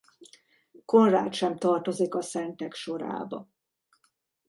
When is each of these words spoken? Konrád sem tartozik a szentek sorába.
Konrád 0.85 1.33
sem 1.33 1.57
tartozik 1.57 2.15
a 2.15 2.21
szentek 2.21 2.73
sorába. 2.73 3.49